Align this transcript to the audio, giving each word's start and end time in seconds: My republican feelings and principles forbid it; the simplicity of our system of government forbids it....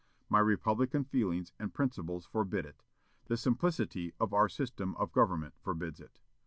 My 0.29 0.39
republican 0.39 1.03
feelings 1.03 1.51
and 1.59 1.75
principles 1.75 2.25
forbid 2.25 2.65
it; 2.65 2.81
the 3.27 3.37
simplicity 3.37 4.15
of 4.19 4.33
our 4.33 4.49
system 4.49 4.95
of 4.95 5.11
government 5.11 5.53
forbids 5.61 5.99
it.... 5.99 6.19